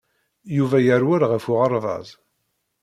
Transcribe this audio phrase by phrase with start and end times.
[0.57, 2.07] Yuba yerwel ɣef uɣerbaz.